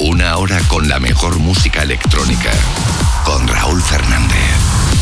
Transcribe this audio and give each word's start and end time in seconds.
Una 0.00 0.36
hora 0.36 0.60
con 0.68 0.88
la 0.88 1.00
mejor 1.00 1.40
música 1.40 1.82
electrónica. 1.82 2.50
Con 3.24 3.48
Raúl 3.48 3.82
Fernández. 3.82 4.36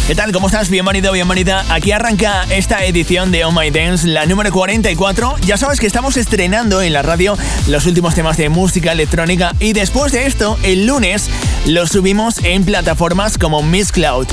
¿Qué 0.07 0.15
tal? 0.15 0.33
¿Cómo 0.33 0.47
estás? 0.47 0.71
Bienvenido, 0.71 1.13
bienvenida. 1.13 1.67
Aquí 1.69 1.93
arranca 1.93 2.45
esta 2.45 2.83
edición 2.83 3.31
de 3.31 3.45
Oh 3.45 3.53
My 3.53 3.71
Dance, 3.71 4.07
la 4.07 4.25
número 4.25 4.51
44. 4.51 5.37
Ya 5.43 5.59
sabes 5.59 5.81
que 5.81 5.87
estamos 5.87 6.17
estrenando 6.17 6.81
en 6.81 6.95
la 6.95 7.03
radio 7.03 7.37
los 7.69 7.85
últimos 7.85 8.15
temas 8.15 8.39
de 8.39 8.49
música 8.49 8.93
electrónica 8.93 9.53
y 9.61 9.75
después 9.75 10.13
de 10.13 10.25
esto, 10.27 10.59
el 10.63 10.87
lunes, 10.87 11.29
los 11.67 11.91
subimos 11.91 12.43
en 12.43 12.65
plataformas 12.65 13.37
como 13.37 13.63
Miss 13.63 13.93
Cloud. 13.93 14.27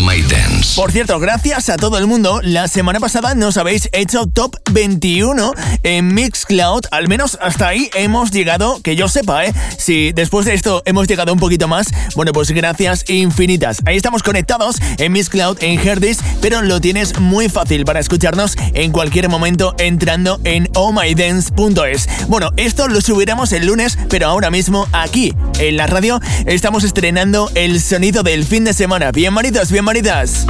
My 0.00 0.22
Dance. 0.22 0.74
Por 0.74 0.90
cierto, 0.90 1.20
gracias 1.20 1.68
a 1.68 1.76
todo 1.76 1.98
el 1.98 2.06
mundo, 2.06 2.40
la 2.42 2.68
semana 2.68 2.98
pasada 3.00 3.34
nos 3.34 3.56
habéis 3.56 3.88
hecho 3.92 4.26
top 4.26 4.56
21 4.72 5.52
en 5.82 6.14
Mixcloud. 6.14 6.82
Al 6.90 7.06
menos 7.06 7.38
hasta 7.40 7.68
ahí 7.68 7.90
hemos 7.94 8.30
llegado, 8.30 8.80
que 8.82 8.96
yo 8.96 9.08
sepa, 9.08 9.44
¿eh? 9.44 9.54
Si 9.78 10.12
después 10.12 10.46
de 10.46 10.54
esto 10.54 10.82
hemos 10.84 11.06
llegado 11.06 11.32
un 11.32 11.38
poquito 11.38 11.68
más, 11.68 11.88
bueno, 12.16 12.32
pues 12.32 12.50
gracias 12.50 13.04
infinitas. 13.08 13.78
Ahí 13.84 13.96
estamos 13.96 14.22
conectados 14.22 14.76
en 14.98 15.12
Miss 15.12 15.28
Cloud, 15.28 15.58
en 15.60 15.78
Herdis, 15.78 16.18
pero 16.40 16.62
lo 16.62 16.80
tienes 16.80 17.20
muy 17.20 17.48
fácil 17.48 17.84
para 17.84 18.00
escucharnos 18.00 18.56
en 18.72 18.90
cualquier 18.90 19.28
momento 19.28 19.74
entrando 19.78 20.40
en 20.44 20.68
ohmydance.es. 20.74 22.08
Bueno, 22.28 22.50
esto 22.56 22.88
lo 22.88 23.00
subiremos 23.00 23.52
el 23.52 23.66
lunes, 23.66 23.98
pero 24.08 24.26
ahora 24.28 24.50
mismo 24.50 24.88
aquí, 24.92 25.34
en 25.58 25.76
la 25.76 25.86
radio, 25.86 26.20
estamos 26.46 26.84
estrenando 26.84 27.50
el 27.54 27.80
sonido 27.80 28.22
del 28.22 28.44
fin 28.44 28.64
de 28.64 28.72
semana. 28.72 29.12
Bienvenidos, 29.12 29.70
bienvenidas. 29.84 30.46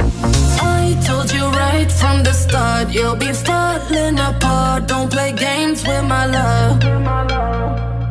I 0.61 0.95
told 1.05 1.31
you 1.31 1.45
right 1.49 1.91
from 1.91 2.23
the 2.23 2.33
start, 2.33 2.89
you'll 2.93 3.15
be 3.15 3.33
falling 3.33 4.17
apart. 4.17 4.87
Don't 4.87 5.11
play 5.11 5.33
games 5.33 5.85
with 5.85 6.05
my 6.05 6.25
love. 6.25 6.81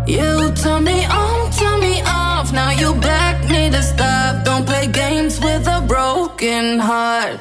You 0.07 0.53
turn 0.53 0.85
me 0.85 1.07
on, 1.07 1.51
turn 1.53 1.81
me 1.81 2.03
off. 2.07 2.53
Now 2.53 2.71
you 2.71 2.95
back 3.01 3.49
me 3.49 3.71
to 3.71 3.83
stop. 3.83 4.45
Don't 4.45 4.67
play 4.67 4.87
games 4.87 5.41
with 5.41 5.67
a 5.67 5.81
broken 5.87 6.79
heart. 6.79 7.41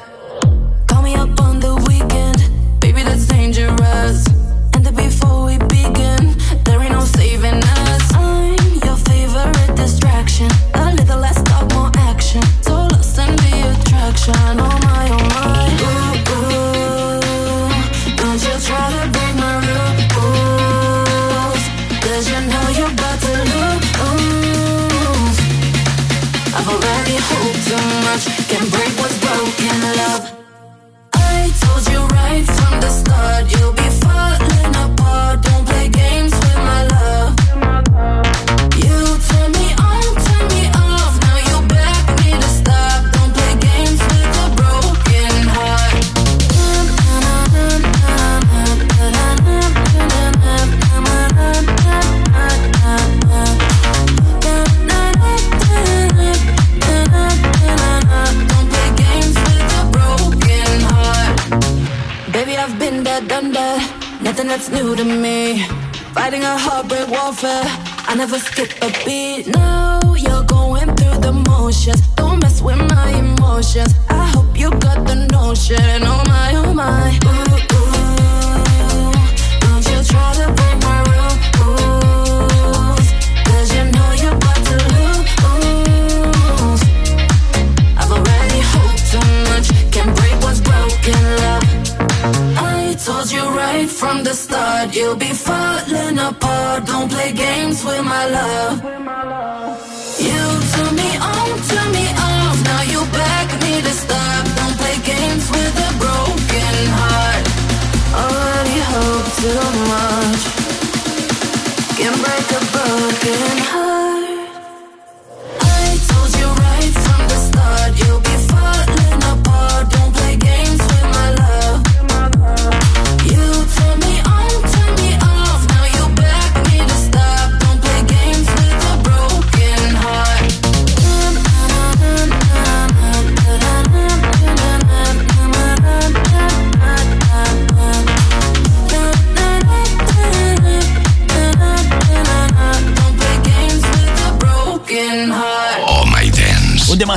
little 109.44 109.83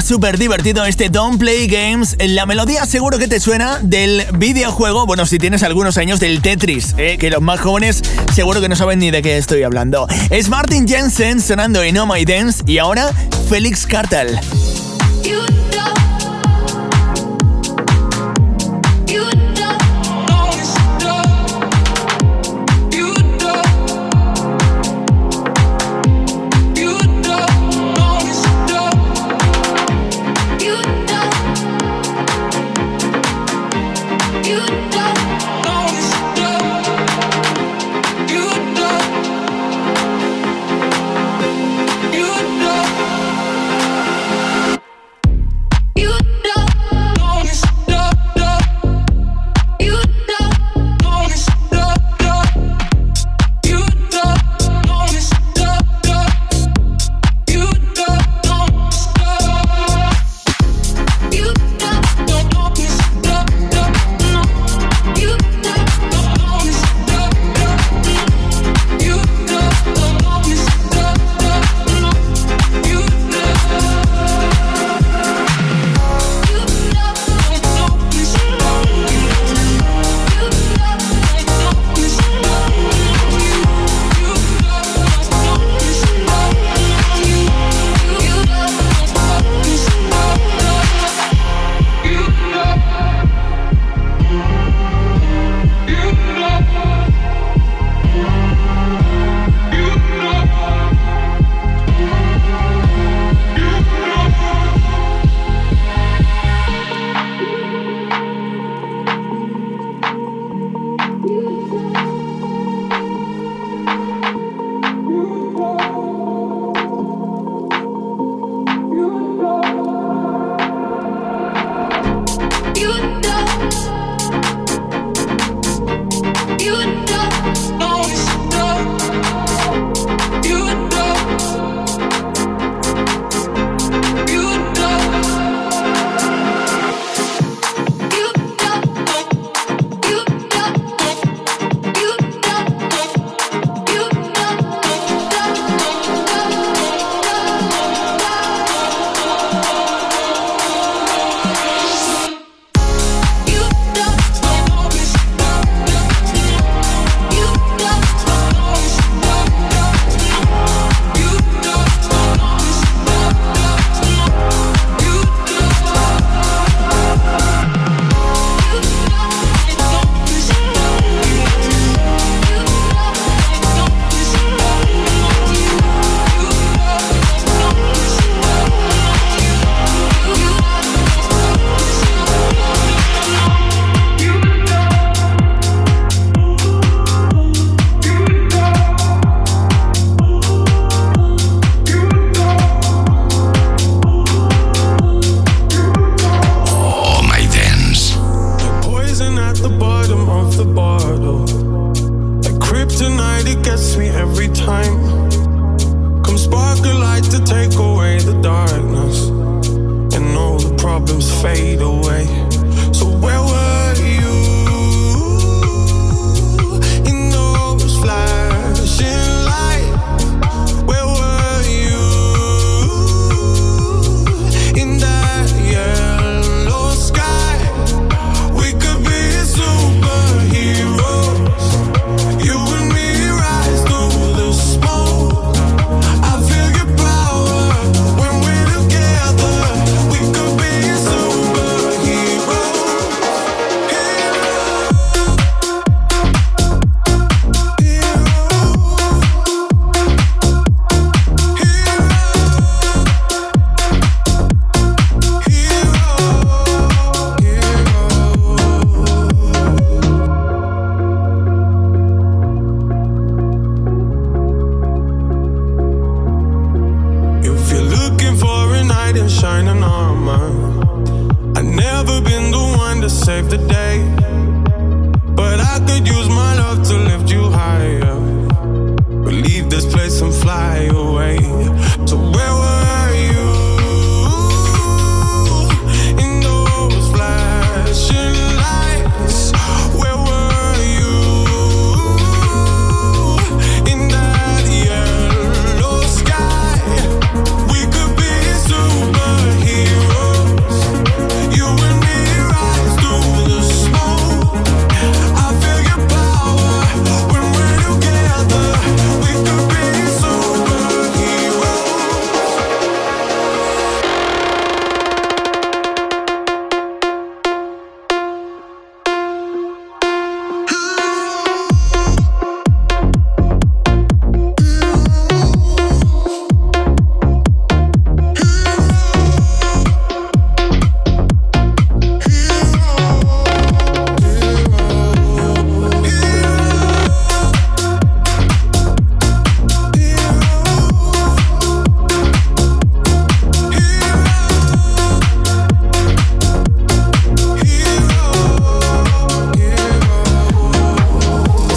súper 0.07 0.38
divertido 0.38 0.85
este 0.85 1.09
Don't 1.09 1.38
Play 1.38 1.68
Games. 1.68 2.16
La 2.18 2.45
melodía 2.45 2.85
seguro 2.85 3.18
que 3.18 3.28
te 3.28 3.41
suena 3.41 3.79
del 3.81 4.23
videojuego, 4.38 5.06
bueno, 5.06 5.25
si 5.25 5.38
tienes 5.38 5.63
algunos 5.63 5.97
años 5.97 6.22
del 6.22 6.41
Tetris, 6.41 6.95
¿eh? 6.97 7.18
que 7.19 7.29
los 7.29 7.41
más 7.41 7.59
jóvenes 7.59 8.01
seguro 8.34 8.62
que 8.62 8.69
no 8.69 8.78
saben 8.78 9.00
ni 9.00 9.12
de 9.12 9.22
qué 9.22 9.38
estoy 9.38 9.63
hablando. 9.63 10.07
Es 10.29 10.47
Martin 10.47 10.88
Jensen 10.88 11.41
sonando 11.41 11.84
en 11.84 11.97
Oh 11.97 12.06
My 12.06 12.23
Dance 12.23 12.63
y 12.66 12.78
ahora 12.78 13.12
Félix 13.50 13.85
Cartal. 13.85 14.40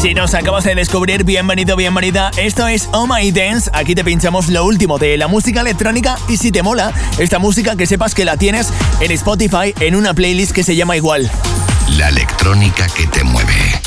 Si 0.00 0.14
nos 0.14 0.32
acabas 0.32 0.64
de 0.64 0.74
descubrir, 0.74 1.24
bienvenido, 1.24 1.76
bienvenida. 1.76 2.30
Esto 2.38 2.66
es 2.66 2.88
Oh 2.94 3.06
My 3.06 3.30
Dance. 3.32 3.70
Aquí 3.74 3.94
te 3.94 4.02
pinchamos 4.02 4.48
lo 4.48 4.64
último 4.64 4.96
de 4.96 5.18
la 5.18 5.28
música 5.28 5.60
electrónica 5.60 6.16
y 6.26 6.38
si 6.38 6.50
te 6.50 6.62
mola 6.62 6.94
esta 7.18 7.38
música, 7.38 7.76
que 7.76 7.84
sepas 7.84 8.14
que 8.14 8.24
la 8.24 8.38
tienes 8.38 8.72
en 9.00 9.10
Spotify 9.10 9.74
en 9.78 9.94
una 9.94 10.14
playlist 10.14 10.52
que 10.52 10.64
se 10.64 10.74
llama 10.74 10.96
igual. 10.96 11.30
La 11.98 12.08
electrónica 12.08 12.86
que 12.96 13.06
te 13.08 13.22
mueve. 13.24 13.79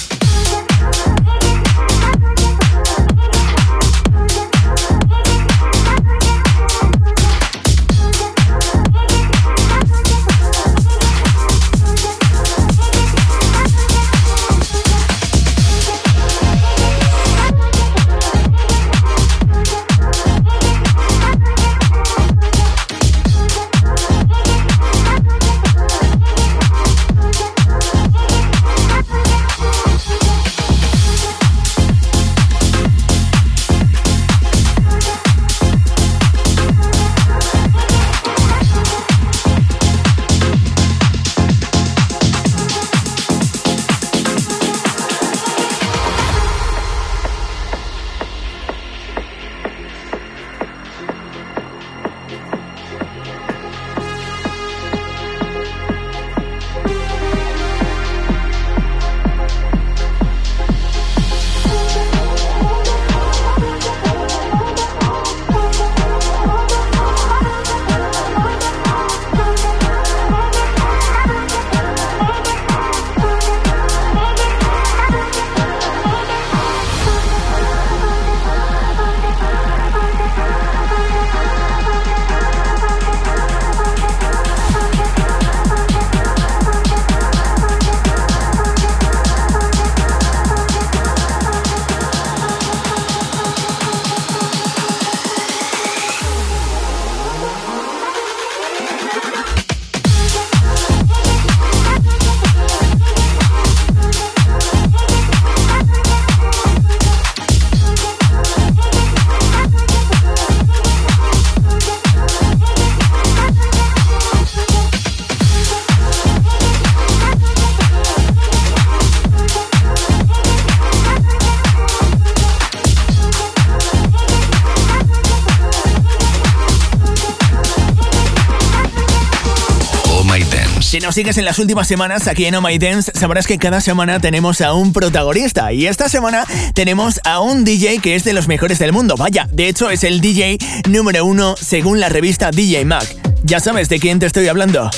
Sigues 131.14 131.38
en 131.38 131.46
las 131.46 131.60
últimas 131.60 131.88
semanas 131.88 132.28
aquí 132.28 132.46
en 132.46 132.56
Oh 132.56 132.62
My 132.62 132.80
Dance, 132.80 133.12
sabrás 133.14 133.46
que 133.46 133.60
cada 133.60 133.82
semana 133.82 134.20
tenemos 134.20 134.62
a 134.62 134.74
un 134.74 134.94
protagonista. 134.94 135.72
Y 135.72 135.86
esta 135.86 136.10
semana 136.10 136.44
tenemos 136.74 137.22
a 137.24 137.40
un 137.40 137.64
DJ 137.64 138.00
que 138.00 138.16
es 138.16 138.24
de 138.24 138.34
los 138.34 138.48
mejores 138.48 138.80
del 138.80 138.94
mundo. 138.94 139.16
Vaya, 139.16 139.48
de 139.52 139.68
hecho 139.68 139.92
es 139.92 140.04
el 140.04 140.22
DJ 140.22 140.58
número 140.90 141.24
uno 141.24 141.56
según 141.56 142.00
la 142.00 142.10
revista 142.10 142.50
DJ 142.50 142.86
Mag. 142.86 143.06
Ya 143.44 143.60
sabes 143.60 143.90
de 143.90 144.00
quién 144.00 144.18
te 144.18 144.26
estoy 144.26 144.48
hablando. 144.48 144.90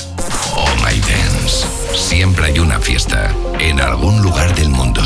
Oh 0.56 0.70
My 0.78 1.00
Dance. 1.02 1.68
Siempre 1.94 2.46
hay 2.46 2.60
una 2.60 2.80
fiesta 2.80 3.30
en 3.60 3.82
algún 3.82 4.22
lugar 4.22 4.56
del 4.56 4.70
mundo. 4.70 5.02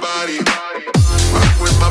body. 0.00 0.38
Rock 0.38 1.60
with 1.60 1.78
my 1.78 1.89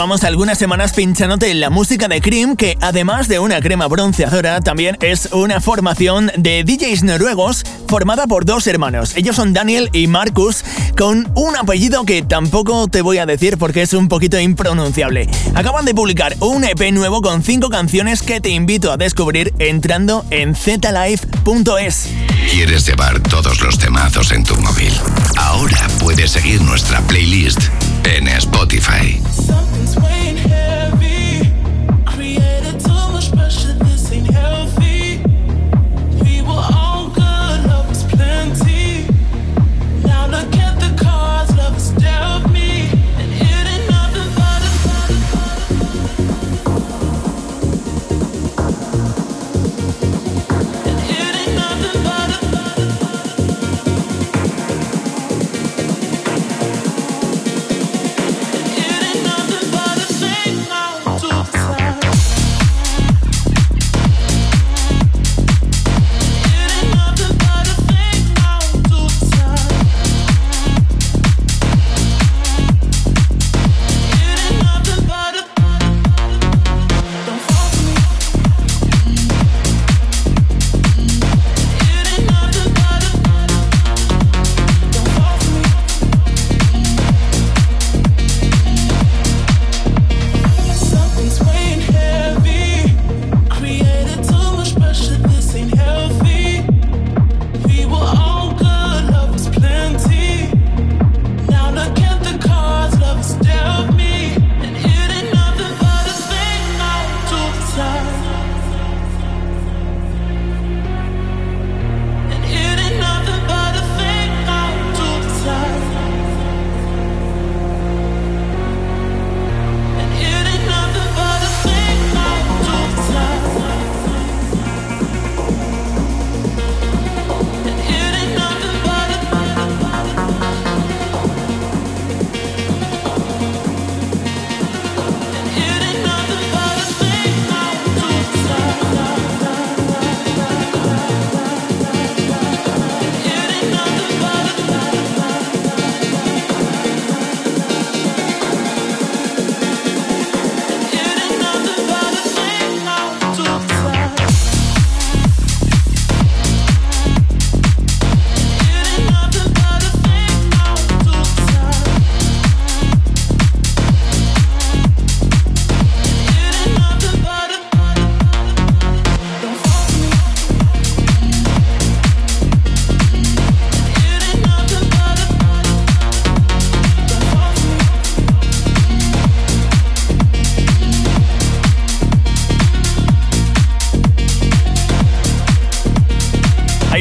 Llevamos 0.00 0.24
algunas 0.24 0.56
semanas 0.56 0.94
pinchándote 0.94 1.52
la 1.52 1.68
música 1.68 2.08
de 2.08 2.22
Cream, 2.22 2.56
que 2.56 2.78
además 2.80 3.28
de 3.28 3.38
una 3.38 3.60
crema 3.60 3.86
bronceadora, 3.86 4.62
también 4.62 4.96
es 5.02 5.28
una 5.30 5.60
formación 5.60 6.32
de 6.38 6.64
DJs 6.64 7.02
noruegos 7.02 7.64
formada 7.86 8.26
por 8.26 8.46
dos 8.46 8.66
hermanos. 8.66 9.14
Ellos 9.14 9.36
son 9.36 9.52
Daniel 9.52 9.90
y 9.92 10.06
Marcus, 10.06 10.64
con 10.96 11.30
un 11.34 11.54
apellido 11.54 12.04
que 12.06 12.22
tampoco 12.22 12.88
te 12.88 13.02
voy 13.02 13.18
a 13.18 13.26
decir 13.26 13.58
porque 13.58 13.82
es 13.82 13.92
un 13.92 14.08
poquito 14.08 14.40
impronunciable. 14.40 15.28
Acaban 15.54 15.84
de 15.84 15.94
publicar 15.94 16.34
un 16.40 16.64
EP 16.64 16.92
nuevo 16.92 17.20
con 17.20 17.42
cinco 17.42 17.68
canciones 17.68 18.22
que 18.22 18.40
te 18.40 18.48
invito 18.48 18.92
a 18.92 18.96
descubrir 18.96 19.52
entrando 19.58 20.24
en 20.30 20.54
zlife.es. 20.54 22.08
¿Quieres 22.50 22.84
llevar 22.84 23.20
todos 23.20 23.60
los 23.60 23.78
temazos 23.78 24.32
en 24.32 24.42
tu 24.42 24.56
móvil? 24.56 24.92
Ahora 25.36 25.86
puedes 26.00 26.32
seguir 26.32 26.60
nuestra 26.62 27.00
playlist 27.02 27.60
en 28.02 28.26
Spotify. 28.26 29.20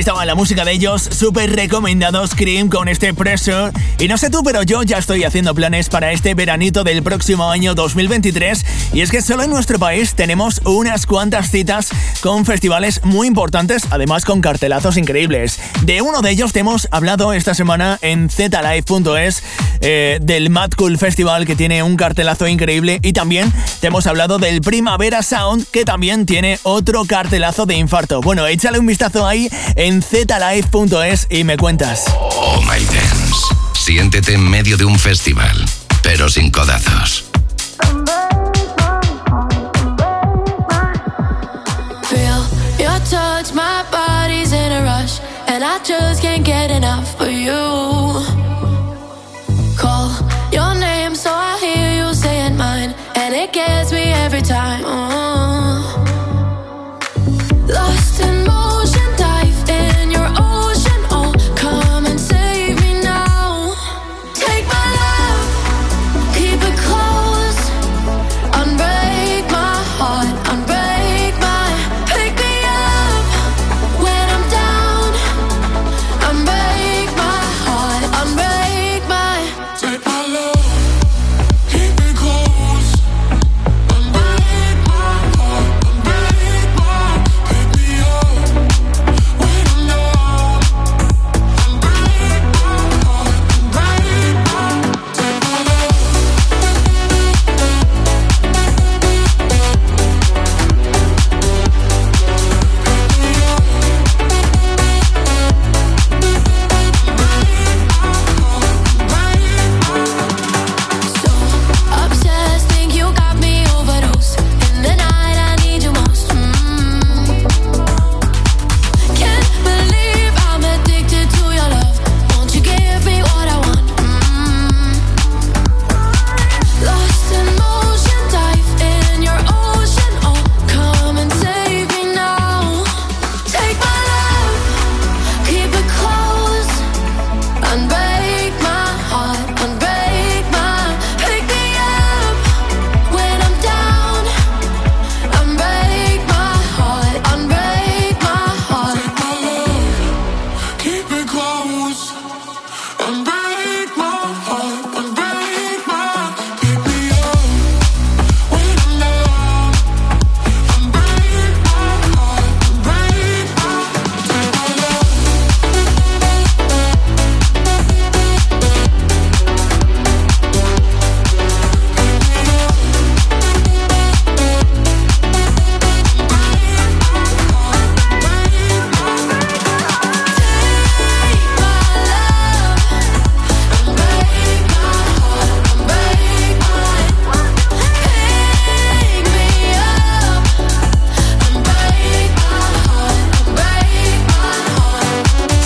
Então 0.10 0.19
la 0.30 0.36
música 0.36 0.64
de 0.64 0.74
ellos, 0.74 1.02
súper 1.02 1.56
recomendados 1.56 2.36
Cream 2.36 2.70
con 2.70 2.88
este 2.88 3.16
Pressure. 3.16 3.72
Y 3.98 4.08
no 4.08 4.16
sé 4.16 4.30
tú, 4.30 4.44
pero 4.44 4.62
yo 4.62 4.84
ya 4.84 5.00
estoy 5.00 5.24
haciendo 5.24 5.56
planes 5.56 5.90
para 5.90 6.12
este 6.12 6.36
veranito 6.36 6.84
del 6.84 7.02
próximo 7.02 7.50
año 7.50 7.74
2023. 7.74 8.64
Y 8.94 9.02
es 9.02 9.10
que 9.10 9.24
solo 9.24 9.42
en 9.42 9.50
nuestro 9.50 9.80
país 9.80 10.14
tenemos 10.14 10.62
unas 10.66 11.08
cuantas 11.08 11.50
citas 11.50 11.90
con 12.22 12.46
festivales 12.46 13.04
muy 13.04 13.26
importantes, 13.26 13.88
además 13.90 14.24
con 14.24 14.40
cartelazos 14.40 14.98
increíbles. 14.98 15.60
De 15.82 16.04
uno 16.04 16.22
de 16.22 16.30
ellos 16.30 16.54
te 16.54 16.60
hemos 16.60 16.88
hablado 16.92 17.34
esta 17.34 17.56
semana 17.56 17.98
en 18.04 18.30
zlive.es 18.30 19.42
eh, 19.82 20.20
del 20.22 20.52
Mad 20.52 20.74
Cool 20.78 21.00
Festival 21.00 21.48
que 21.48 21.56
tiene 21.56 21.82
un 21.82 21.96
cartelazo 21.96 22.48
increíble 22.48 23.00
y 23.02 23.14
también 23.14 23.52
te 23.80 23.88
hemos 23.88 24.06
hablado 24.06 24.38
del 24.38 24.62
Primavera 24.62 25.24
Sound 25.24 25.66
que 25.72 25.86
también 25.86 26.28
tiene 26.28 26.60
otro 26.62 27.06
cartelazo 27.06 27.66
de 27.66 27.78
infarto. 27.78 28.22
Bueno, 28.22 28.46
échale 28.46 28.78
un 28.78 28.86
vistazo 28.86 29.26
ahí 29.26 29.50
en 29.76 30.04
zlive.es 30.04 30.19
y 31.30 31.44
me 31.44 31.56
cuentas. 31.58 32.04
Oh 32.20 32.62
my 32.64 32.80
dance. 32.86 33.38
Siéntete 33.74 34.34
en 34.34 34.50
medio 34.50 34.76
de 34.76 34.86
un 34.86 35.00
festival, 35.00 35.66
pero 36.04 36.30
sin 36.30 36.52
codazos. 36.52 37.26
touch, 43.10 43.56
my 43.56 43.84
body's 43.90 44.52
in 44.54 44.72
a 44.72 44.84
rush, 44.84 45.20
and 45.48 45.64
I 45.64 45.80
just 45.84 46.22
can't 46.22 46.46
get 46.46 46.70
enough 46.70 47.20
of 47.20 47.32
you. 47.32 47.64
Call 49.78 50.12
your 50.52 50.76
name 50.76 51.16
so 51.16 51.32
I 51.32 51.58
hear 51.60 52.06
you 52.06 52.14
saying 52.14 52.56
mine, 52.56 52.94
and 53.16 53.34
it 53.34 53.52
gets 53.52 53.92
me 53.92 54.12
every 54.12 54.42
time. 54.42 54.84
Uh. 54.86 55.99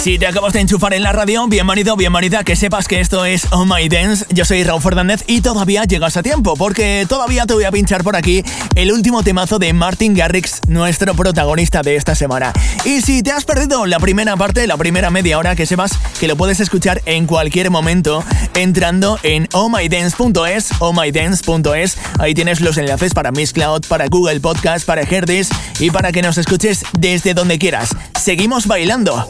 sí, 0.03 0.12
te 0.23 0.27
acabas 0.27 0.53
de 0.53 0.61
enchufar 0.61 0.93
en 0.93 1.03
la 1.03 1.11
radio, 1.11 1.45
bienvenido, 1.49 1.97
bienvenida, 1.97 2.45
que 2.45 2.55
sepas 2.55 2.87
que 2.87 3.01
esto 3.01 3.25
es 3.25 3.45
Oh 3.51 3.65
My 3.65 3.89
Dance. 3.89 4.25
Yo 4.29 4.45
soy 4.45 4.63
Raúl 4.63 4.81
Fernández 4.81 5.25
y 5.27 5.41
todavía 5.41 5.83
llegas 5.83 6.15
a 6.15 6.23
tiempo, 6.23 6.55
porque 6.55 7.05
todavía 7.09 7.45
te 7.45 7.53
voy 7.53 7.65
a 7.65 7.73
pinchar 7.73 8.05
por 8.05 8.15
aquí 8.15 8.41
el 8.75 8.93
último 8.93 9.21
temazo 9.21 9.59
de 9.59 9.73
Martin 9.73 10.13
Garrix, 10.13 10.61
nuestro 10.65 11.13
protagonista 11.13 11.81
de 11.81 11.97
esta 11.97 12.15
semana. 12.15 12.53
Y 12.85 13.01
si 13.01 13.21
te 13.21 13.33
has 13.33 13.43
perdido 13.43 13.85
la 13.85 13.99
primera 13.99 14.37
parte, 14.37 14.65
la 14.65 14.77
primera 14.77 15.09
media 15.09 15.37
hora, 15.37 15.57
que 15.57 15.65
sepas 15.65 15.91
que 16.21 16.29
lo 16.29 16.37
puedes 16.37 16.61
escuchar 16.61 17.01
en 17.05 17.25
cualquier 17.27 17.69
momento 17.69 18.23
entrando 18.55 19.19
en 19.23 19.49
ohmydance.es, 19.51 20.69
ohmydance.es. 20.79 21.97
Ahí 22.19 22.33
tienes 22.33 22.61
los 22.61 22.77
enlaces 22.77 23.13
para 23.13 23.33
Miss 23.33 23.51
Cloud, 23.51 23.81
para 23.89 24.07
Google 24.07 24.39
Podcast, 24.39 24.85
para 24.85 25.01
Herdis 25.01 25.49
y 25.81 25.91
para 25.91 26.13
que 26.13 26.21
nos 26.21 26.37
escuches 26.37 26.85
desde 26.97 27.33
donde 27.33 27.59
quieras. 27.59 27.93
Seguimos 28.17 28.67
bailando. 28.67 29.29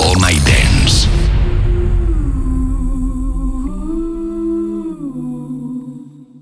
Oh 0.00 0.27
My 0.28 0.34
Dance. 0.44 1.06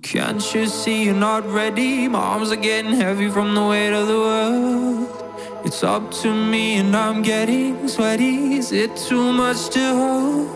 Can't 0.03 0.55
you 0.55 0.67
see 0.67 1.05
you're 1.05 1.15
not 1.15 1.47
ready? 1.47 2.09
My 2.09 2.19
arms 2.19 2.51
are 2.51 2.57
getting 2.57 2.95
heavy 2.95 3.29
from 3.31 3.55
the 3.55 3.65
weight 3.65 3.93
of 3.93 4.09
the 4.09 4.19
world. 4.29 5.63
It's 5.65 5.85
up 5.85 6.11
to 6.23 6.35
me 6.35 6.79
and 6.79 6.97
I'm 6.97 7.23
getting 7.23 7.87
sweaty. 7.87 8.57
Is 8.57 8.73
it 8.73 8.97
too 8.97 9.33
much 9.33 9.69
to 9.75 9.85
hold? 10.01 10.49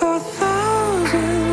A 0.00 0.18
thousand. 0.18 1.45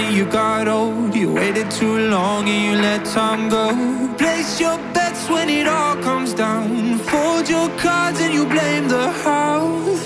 see 0.00 0.16
you 0.16 0.24
got 0.24 0.68
old. 0.68 1.14
You 1.14 1.32
waited 1.32 1.70
too 1.70 1.96
long 2.08 2.48
and 2.48 2.60
you 2.66 2.74
let 2.88 3.04
time 3.04 3.48
go. 3.48 3.66
Place 4.16 4.60
your 4.60 4.76
bets 4.94 5.28
when 5.28 5.48
it 5.48 5.66
all 5.66 5.96
comes 5.96 6.32
down. 6.34 6.98
Fold 7.10 7.48
your 7.48 7.68
cards 7.84 8.20
and 8.20 8.32
you 8.32 8.44
blame 8.46 8.88
the 8.88 9.08
house. 9.28 9.99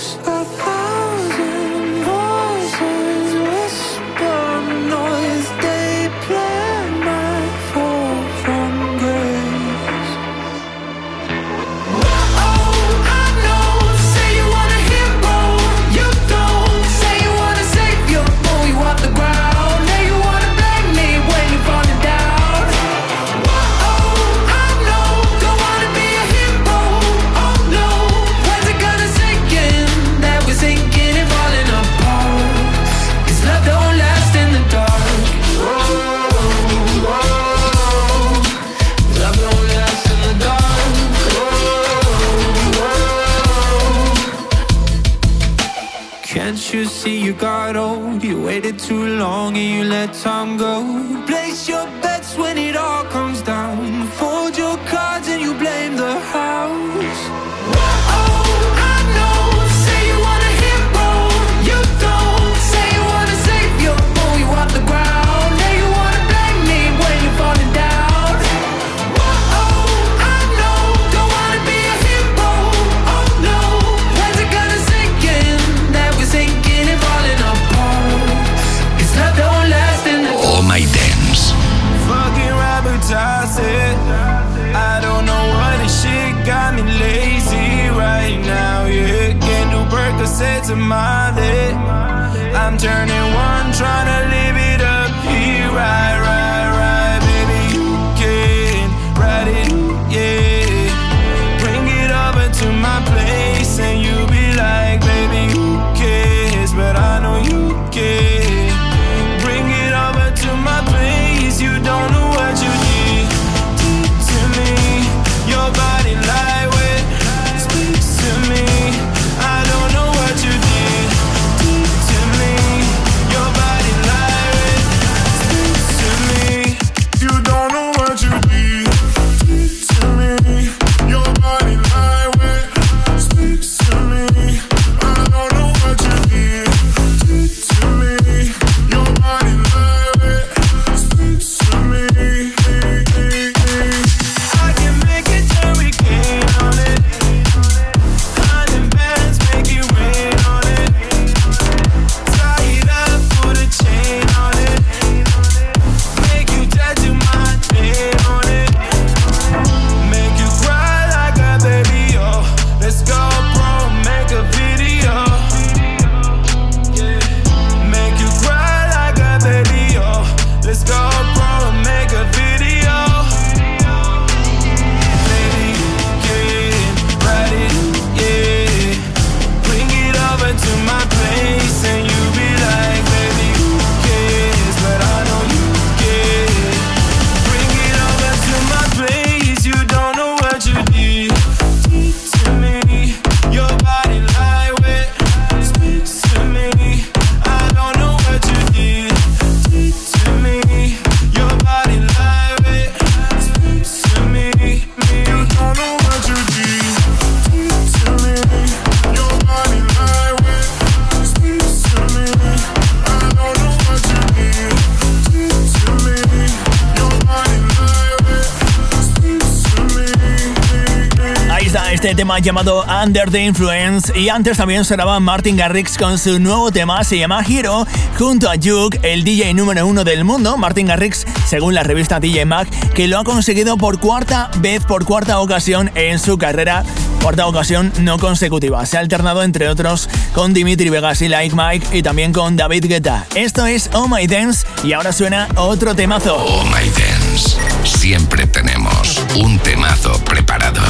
Llamado 222.45 222.85
Under 223.03 223.31
the 223.31 223.43
Influence 223.43 224.13
y 224.19 224.29
antes 224.29 224.59
también 224.59 224.85
sonaba 224.85 225.19
Martin 225.19 225.57
Garrix 225.57 225.97
con 225.97 226.19
su 226.19 226.39
nuevo 226.39 226.71
tema, 226.71 227.03
se 227.03 227.19
llama 227.19 227.43
Hero, 227.49 227.87
junto 228.19 228.51
a 228.51 228.55
Juke, 228.63 229.01
el 229.03 229.25
DJ 229.25 229.55
número 229.55 229.87
uno 229.87 230.05
del 230.05 230.25
mundo, 230.25 230.59
Martin 230.59 230.87
Garrix, 230.87 231.27
según 231.47 231.73
la 231.75 231.83
revista 231.83 232.21
DJ 232.21 232.45
Mag, 232.45 232.69
que 232.93 233.09
lo 233.09 233.19
ha 233.19 233.25
conseguido 233.25 233.79
por 233.79 233.99
cuarta 233.99 234.51
vez, 234.59 234.85
por 234.85 235.07
cuarta 235.07 235.41
ocasión 235.41 235.91
en 235.95 236.19
su 236.19 236.37
carrera 236.37 236.85
cuarta 237.25 237.47
ocasión 237.47 237.91
no 238.01 238.19
consecutiva. 238.19 238.85
Se 238.85 238.99
ha 238.99 239.01
alternado 239.01 239.43
entre 239.43 239.71
otros 239.71 240.11
con 240.35 240.53
Dimitri 240.53 240.91
Vegas 240.91 241.23
y 241.23 241.29
Like 241.29 241.57
Mike 241.57 241.97
y 241.97 242.03
también 242.03 242.35
con 242.35 242.55
David 242.55 242.85
Guetta. 242.87 243.27
Esto 243.35 243.65
es 243.65 243.89
Oh 243.95 244.09
My 244.09 244.27
Dance 244.27 244.67
y 244.83 244.93
ahora 244.93 245.11
suena 245.11 245.49
otro 245.57 245.95
temazo. 245.95 246.37
Oh 246.37 246.65
My 246.65 246.87
Dance. 246.91 247.57
Siempre 247.83 248.47
tenemos 248.47 249.23
un 249.37 249.59
temazo 249.61 250.23
preparado. 250.25 250.83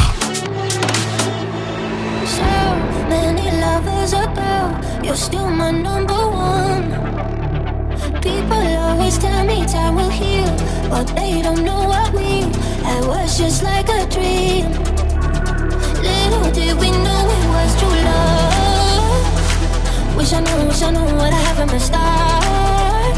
You're 4.04 5.16
still 5.16 5.48
my 5.48 5.70
number 5.70 6.12
one. 6.12 6.92
People 8.20 8.66
always 8.76 9.16
tell 9.16 9.44
me 9.46 9.64
time 9.64 9.94
will 9.94 10.10
heal, 10.10 10.44
but 10.90 11.06
they 11.16 11.40
don't 11.40 11.64
know 11.64 11.88
what 11.88 12.12
we 12.12 12.42
had 12.84 13.06
was 13.06 13.38
just 13.38 13.62
like 13.62 13.88
a 13.88 14.04
dream. 14.06 14.70
Little 16.02 16.50
did 16.52 16.76
we 16.78 16.90
know 16.90 17.30
it 17.38 17.48
was 17.56 17.76
true 17.80 17.96
love. 18.04 19.24
Wish 20.18 20.34
I 20.34 20.40
knew, 20.40 20.66
wish 20.68 20.82
I 20.82 20.90
knew 20.90 21.16
what 21.16 21.32
I 21.32 21.40
have 21.46 21.56
from 21.56 21.68
the 21.68 21.78
start. 21.80 23.14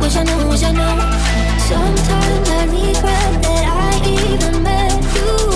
Wish 0.00 0.16
I 0.16 0.24
knew, 0.24 0.48
wish 0.48 0.64
I 0.64 0.72
knew. 0.72 0.98
Sometimes 1.70 2.48
I 2.50 2.64
regret 2.66 3.42
that 3.44 3.64
I 3.68 3.92
even 4.10 4.62
met 4.64 5.02
you. 5.14 5.53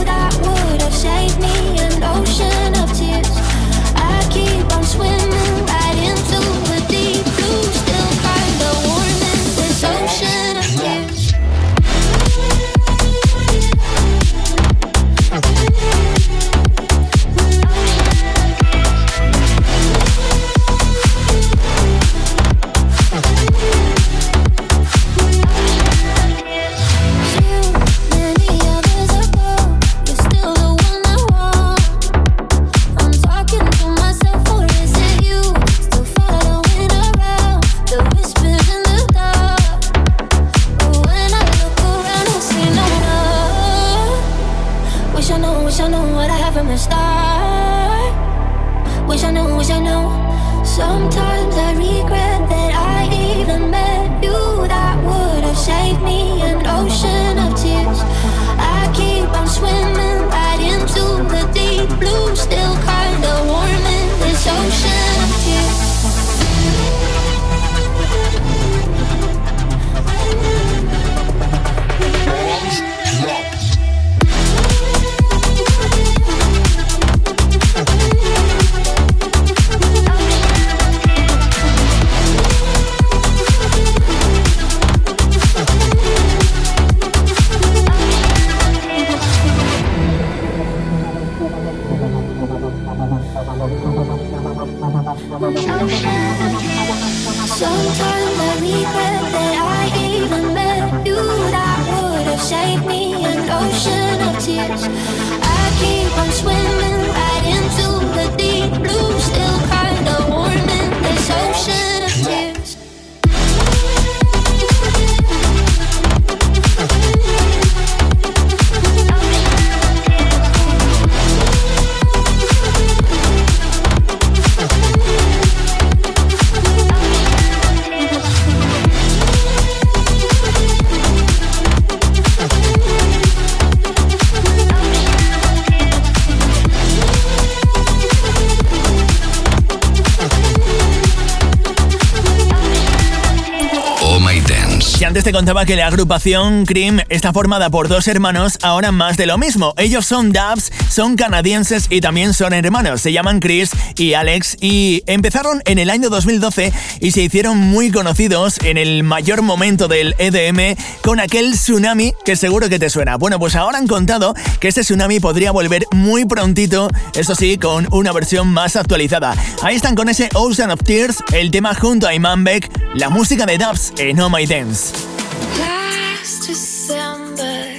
Contaba 145.49 145.65
que 145.65 145.77
la 145.77 145.87
agrupación 145.87 146.67
Cream 146.67 147.01
está 147.09 147.33
formada 147.33 147.71
por 147.71 147.89
dos 147.89 148.07
hermanos, 148.07 148.59
ahora 148.61 148.93
más 148.93 149.17
de 149.17 149.25
lo 149.25 149.39
mismo. 149.39 149.73
Ellos 149.79 150.05
son 150.05 150.31
dubs, 150.31 150.71
son 150.91 151.17
canadienses 151.17 151.87
y 151.89 152.03
también 152.03 152.35
son 152.35 152.53
hermanos. 152.53 153.01
Se 153.01 153.15
llaman 153.15 153.41
Chris 153.41 153.71
y 153.97 154.13
Alex 154.13 154.59
y 154.61 155.03
empezaron 155.07 155.63
en 155.65 155.79
el 155.79 155.89
año 155.89 156.11
2012 156.11 156.71
y 157.01 157.13
se 157.13 157.23
hicieron 157.23 157.57
muy 157.57 157.91
conocidos 157.91 158.59
en 158.63 158.77
el 158.77 159.05
mayor 159.05 159.41
momento 159.41 159.89
del 159.89 160.15
EDM 160.19 160.77
con 161.01 161.19
aquel 161.19 161.53
tsunami 161.53 162.13
que 162.27 162.37
seguro 162.37 162.69
que 162.69 162.79
te 162.79 162.91
suena. 162.91 163.17
Bueno, 163.17 163.39
pues 163.39 163.57
ahora 163.57 163.79
han 163.79 163.87
contado 163.87 164.35
que 164.61 164.69
ese 164.69 164.83
tsunami 164.83 165.19
podría 165.19 165.51
volver 165.51 165.87
muy 165.93 166.27
prontito, 166.27 166.91
eso 167.15 167.35
sí, 167.35 167.57
con 167.57 167.89
una 167.91 168.13
versión 168.13 168.49
más 168.49 168.77
actualizada. 168.77 169.35
Ahí 169.63 169.77
están 169.77 169.95
con 169.95 170.11
ese 170.11 170.29
Ocean 170.35 170.71
of 170.71 170.83
Tears, 170.85 171.25
el 171.33 171.51
tema 171.51 171.75
junto 171.75 172.07
a 172.07 172.13
Iman 172.13 172.45
Beck, 172.45 172.71
la 172.95 173.09
música 173.09 173.47
de 173.47 173.57
dubs 173.57 173.95
en 173.97 174.21
Oh 174.21 174.29
My 174.29 174.45
Dance. 174.45 175.18
Last 175.43 176.47
December 176.47 177.75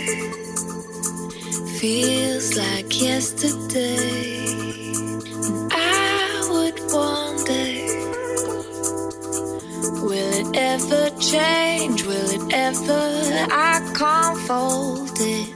feels 1.79 2.57
like 2.57 3.01
yesterday. 3.01 4.45
I 5.71 6.47
would 6.51 6.79
wonder 6.91 7.89
Will 10.07 10.33
it 10.41 10.57
ever 10.57 11.09
change? 11.19 12.03
Will 12.03 12.29
it 12.37 12.53
ever? 12.53 13.47
I 13.51 13.79
can't 13.97 14.37
fold 14.47 15.11
it. 15.19 15.55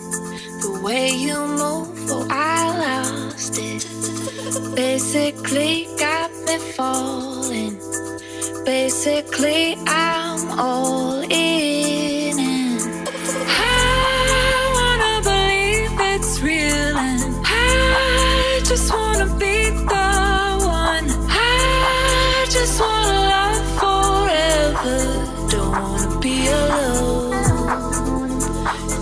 The 0.62 0.80
way 0.84 1.10
you 1.10 1.36
move, 1.36 2.12
oh, 2.12 2.28
I 2.30 2.78
lost 2.86 3.58
it. 3.58 3.84
Basically, 4.76 5.88
got 5.98 6.32
me 6.46 6.58
falling. 6.76 7.80
Basically, 8.66 9.76
I'm 9.88 10.60
all 10.60 11.22
in. 11.30 11.73
I 17.46 18.62
just 18.66 18.92
wanna 18.94 19.28
be 19.38 19.70
the 19.70 20.10
one. 20.66 21.08
I 21.30 22.46
just 22.50 22.80
wanna 22.80 23.20
love 23.34 23.64
forever. 23.82 25.00
Don't 25.50 25.72
wanna 25.72 26.20
be 26.20 26.48
alone. 26.48 27.34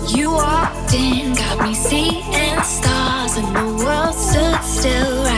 You 0.08 0.32
walked 0.32 0.94
in, 0.94 1.34
got 1.34 1.56
me 1.64 1.74
seeing 1.74 2.62
stars, 2.62 3.36
and 3.36 3.50
the 3.56 3.84
world 3.84 4.14
stood 4.14 4.62
still 4.64 5.31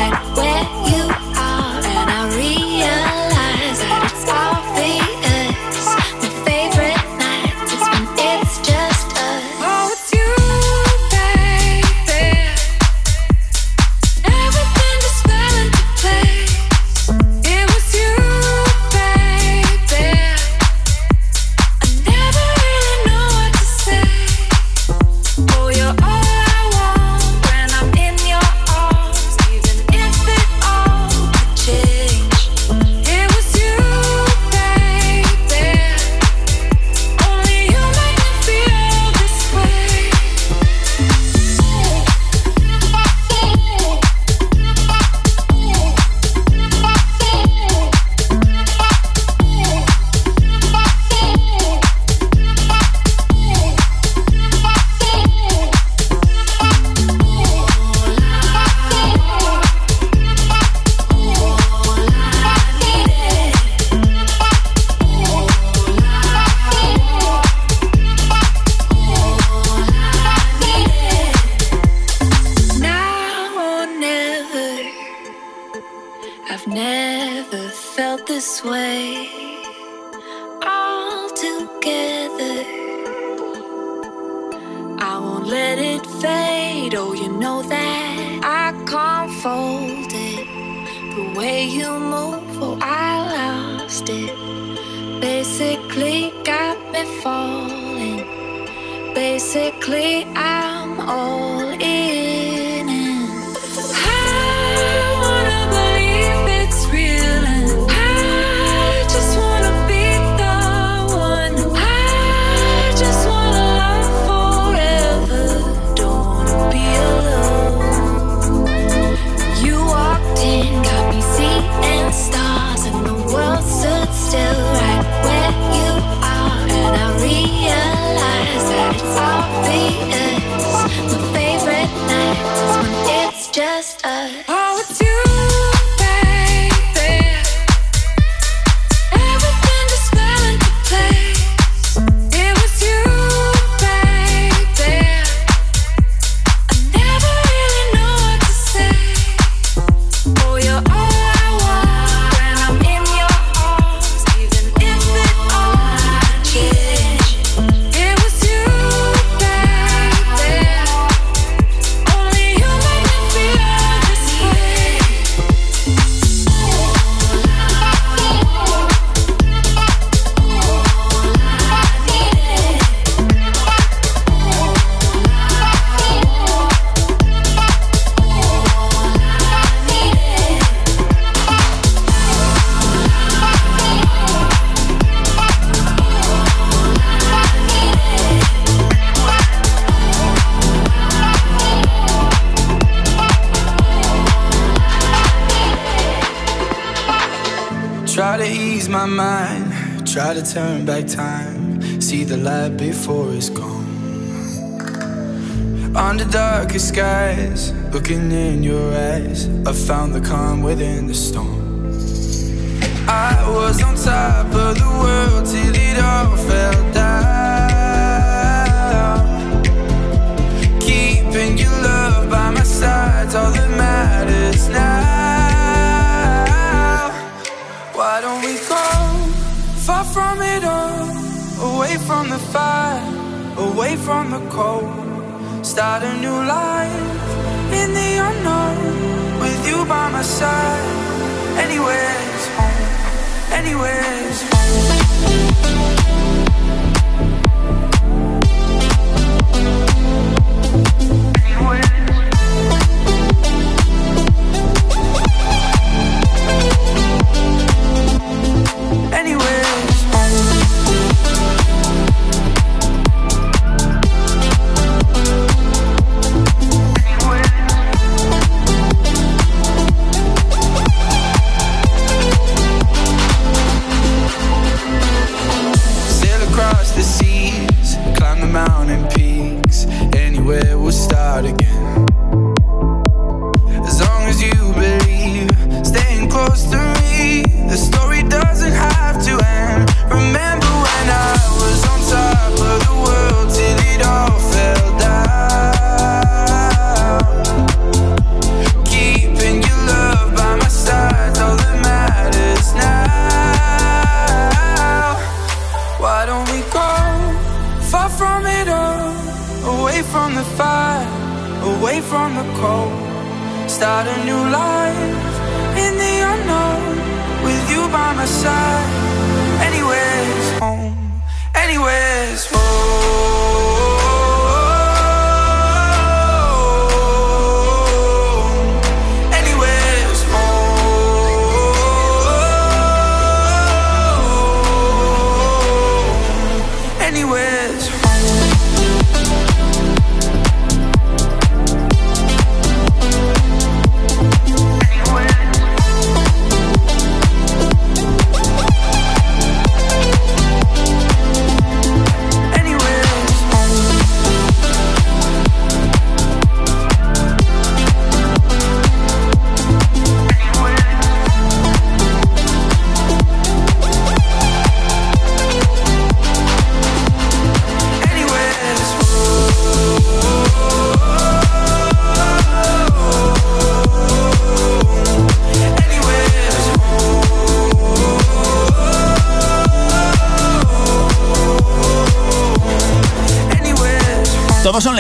turn 200.45 200.85
back 200.85 201.07
time, 201.07 201.24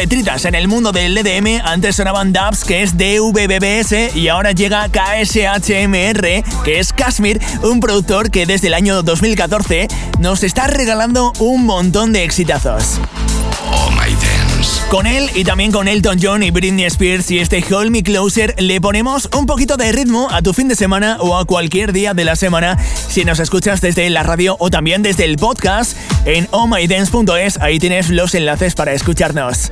en 0.05 0.55
el 0.55 0.69
mundo 0.69 0.93
del 0.93 1.17
EDM. 1.17 1.63
Antes 1.65 1.97
sonaban 1.97 2.33
Dubs, 2.33 2.65
que 2.65 2.83
es 2.83 2.97
DVBBS, 2.99 4.15
y 4.15 4.29
ahora 4.29 4.53
llega 4.53 4.89
KSHMR, 4.89 6.45
que 6.63 6.79
es 6.79 6.93
Kashmir, 6.93 7.41
un 7.63 7.81
productor 7.81 8.31
que 8.31 8.45
desde 8.45 8.69
el 8.69 8.75
año 8.75 9.03
2014 9.03 9.89
nos 10.19 10.43
está 10.43 10.67
regalando 10.67 11.33
un 11.39 11.65
montón 11.65 12.13
de 12.13 12.23
exitazos. 12.23 13.01
Oh 13.71 13.91
My 13.93 14.13
Dance. 14.13 14.34
Con 14.89 15.07
él 15.07 15.31
y 15.35 15.45
también 15.45 15.73
con 15.73 15.89
Elton 15.89 16.19
John 16.23 16.43
y 16.43 16.51
Britney 16.51 16.85
Spears 16.85 17.31
y 17.31 17.39
este 17.39 17.65
Hold 17.73 17.91
Me 17.91 18.03
Closer 18.03 18.55
le 18.59 18.81
ponemos 18.81 19.29
un 19.37 19.47
poquito 19.47 19.77
de 19.77 19.91
ritmo 19.93 20.29
a 20.31 20.43
tu 20.43 20.53
fin 20.53 20.69
de 20.69 20.77
semana 20.77 21.17
o 21.21 21.37
a 21.37 21.45
cualquier 21.45 21.93
día 21.93 22.15
de 22.15 22.25
la 22.25 22.37
semana 22.37 22.79
si 23.09 23.25
nos 23.25 23.41
escuchas 23.41 23.81
desde 23.81 24.09
la 24.11 24.23
radio 24.23 24.57
o 24.61 24.71
también 24.71 25.03
desde 25.03 25.25
el 25.25 25.37
podcast 25.37 25.97
en 26.27 26.49
ohmydance.es. 26.51 27.61
Ahí 27.61 27.79
tienes 27.79 28.11
los 28.11 28.35
enlaces 28.35 28.75
para 28.75 28.93
escucharnos. 28.93 29.71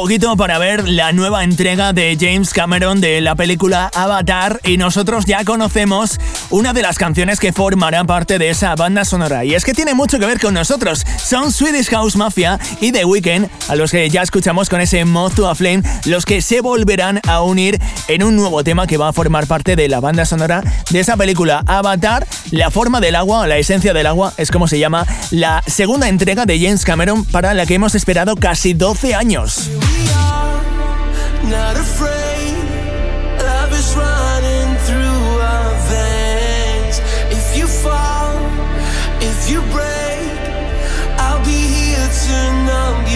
Poquito 0.00 0.36
para 0.36 0.58
ver 0.58 0.88
la 0.88 1.12
nueva 1.12 1.42
entrega 1.42 1.92
de 1.92 2.16
James 2.20 2.52
Cameron 2.52 3.00
de 3.00 3.20
la 3.20 3.34
película 3.34 3.90
Avatar 3.92 4.60
y 4.62 4.76
nosotros 4.76 5.24
ya 5.24 5.44
conocemos 5.44 6.20
una 6.50 6.72
de 6.72 6.82
las 6.82 6.98
canciones 6.98 7.40
que 7.40 7.52
formarán 7.52 8.06
parte 8.06 8.38
de 8.38 8.50
esa 8.50 8.74
banda 8.74 9.04
sonora. 9.04 9.44
Y 9.44 9.54
es 9.54 9.64
que 9.64 9.74
tiene 9.74 9.94
mucho 9.94 10.18
que 10.18 10.26
ver 10.26 10.40
con 10.40 10.54
nosotros. 10.54 11.04
Son 11.22 11.52
Swedish 11.52 11.88
House 11.90 12.16
Mafia 12.16 12.58
y 12.80 12.92
The 12.92 13.04
Weeknd, 13.04 13.48
a 13.68 13.76
los 13.76 13.90
que 13.90 14.08
ya 14.08 14.22
escuchamos 14.22 14.68
con 14.68 14.80
ese 14.80 15.04
Moth 15.04 15.34
to 15.34 15.48
a 15.48 15.54
Flame, 15.54 15.82
los 16.06 16.24
que 16.24 16.42
se 16.42 16.60
volverán 16.60 17.20
a 17.26 17.42
unir 17.42 17.78
en 18.08 18.22
un 18.22 18.36
nuevo 18.36 18.64
tema 18.64 18.86
que 18.86 18.96
va 18.96 19.08
a 19.08 19.12
formar 19.12 19.46
parte 19.46 19.76
de 19.76 19.88
la 19.88 20.00
banda 20.00 20.24
sonora 20.24 20.62
de 20.90 21.00
esa 21.00 21.16
película 21.16 21.62
Avatar. 21.66 22.26
La 22.50 22.70
forma 22.70 23.00
del 23.00 23.16
agua, 23.16 23.46
la 23.46 23.58
esencia 23.58 23.92
del 23.92 24.06
agua, 24.06 24.32
es 24.36 24.50
como 24.50 24.68
se 24.68 24.78
llama 24.78 25.06
la 25.30 25.62
segunda 25.66 26.08
entrega 26.08 26.46
de 26.46 26.58
James 26.58 26.84
Cameron 26.84 27.24
para 27.24 27.54
la 27.54 27.66
que 27.66 27.74
hemos 27.74 27.94
esperado 27.94 28.36
casi 28.36 28.74
12 28.74 29.14
años. 29.14 29.70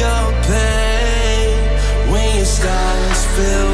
your 0.02 0.24
pain 0.50 1.58
when 2.10 2.28
your 2.36 2.50
stars 2.58 3.20
fill 3.34 3.71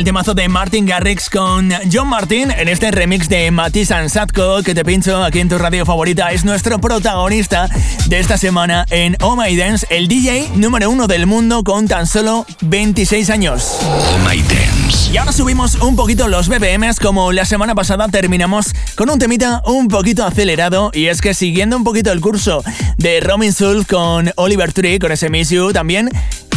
el 0.00 0.04
temazo 0.04 0.32
de 0.32 0.48
Martin 0.48 0.86
Garrix 0.86 1.28
con 1.28 1.70
John 1.92 2.08
Martin 2.08 2.50
en 2.50 2.68
este 2.68 2.90
remix 2.90 3.28
de 3.28 3.50
Matisse 3.50 3.90
and 3.90 4.08
Sadko 4.08 4.62
que 4.62 4.74
te 4.74 4.82
pincho 4.82 5.22
aquí 5.22 5.40
en 5.40 5.50
tu 5.50 5.58
radio 5.58 5.84
favorita. 5.84 6.32
Es 6.32 6.42
nuestro 6.42 6.80
protagonista 6.80 7.68
de 8.06 8.18
esta 8.18 8.38
semana 8.38 8.86
en 8.88 9.18
Oh 9.20 9.36
My 9.36 9.54
Dance, 9.54 9.86
el 9.90 10.08
DJ 10.08 10.52
número 10.54 10.88
uno 10.88 11.06
del 11.06 11.26
mundo 11.26 11.62
con 11.64 11.86
tan 11.86 12.06
solo 12.06 12.46
26 12.62 13.28
años. 13.28 13.76
Oh 13.82 14.18
My 14.26 14.40
Dance. 14.40 15.12
Y 15.12 15.18
ahora 15.18 15.32
subimos 15.32 15.74
un 15.74 15.96
poquito 15.96 16.28
los 16.28 16.48
BPMs, 16.48 16.98
como 16.98 17.30
la 17.32 17.44
semana 17.44 17.74
pasada 17.74 18.08
terminamos 18.08 18.72
con 18.94 19.10
un 19.10 19.18
temita 19.18 19.60
un 19.66 19.88
poquito 19.88 20.24
acelerado. 20.24 20.92
Y 20.94 21.08
es 21.08 21.20
que 21.20 21.34
siguiendo 21.34 21.76
un 21.76 21.84
poquito 21.84 22.10
el 22.10 22.22
curso 22.22 22.64
de 22.96 23.20
Robin 23.20 23.52
Schulz 23.52 23.86
con 23.86 24.32
Oliver 24.36 24.72
Tree, 24.72 24.98
con 24.98 25.12
ese 25.12 25.28
Miss 25.28 25.50
You 25.50 25.72
también. 25.74 26.08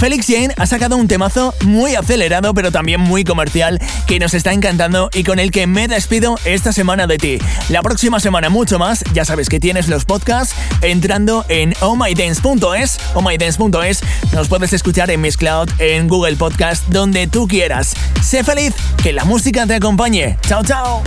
Felix 0.04 0.28
Jane 0.28 0.54
ha 0.58 0.66
sacado 0.66 0.98
un 0.98 1.08
temazo 1.08 1.56
muy 1.64 1.96
acelerado, 1.96 2.54
pero 2.54 2.74
también 2.74 3.00
muy 3.00 3.24
comercial, 3.24 3.80
que 4.06 4.20
nos 4.20 4.34
está 4.34 4.52
encantando 4.52 5.10
y 5.14 5.24
con 5.24 5.40
el 5.40 5.50
que 5.50 5.66
me 5.66 5.88
despido 5.88 6.38
esta 6.44 6.74
semana 6.74 7.08
de 7.08 7.18
ti. 7.18 7.40
La 7.70 7.82
próxima 7.82 8.20
semana 8.20 8.50
mucho 8.50 8.78
más, 8.78 9.06
ya 9.14 9.24
sabes 9.24 9.48
que 9.48 9.62
tienes 9.62 9.88
los 9.88 10.04
podcasts 10.04 10.56
entrando 10.82 11.46
en 11.48 11.74
ohmydance.es, 11.80 13.00
ohmydance.es, 13.14 14.02
nos 14.34 14.50
puedes 14.50 14.74
escuchar 14.74 15.10
en 15.10 15.22
Miss 15.22 15.38
Cloud, 15.38 15.70
en 15.78 16.10
Google 16.10 16.36
Podcast, 16.36 16.86
donde 16.90 17.28
tú 17.28 17.48
quieras. 17.48 17.94
Sé 18.22 18.44
feliz, 18.44 18.74
que 19.02 19.14
la 19.14 19.24
música 19.24 19.66
te 19.66 19.76
acompañe. 19.76 20.38
Chao, 20.50 20.66
chao. 20.66 21.02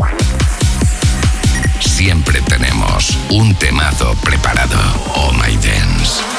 Siempre 1.80 2.40
tenemos 2.48 3.14
un 3.28 3.54
temazo 3.56 4.14
preparado. 4.22 4.78
Oh 5.16 5.32
My 5.32 5.54
Dance. 5.56 6.35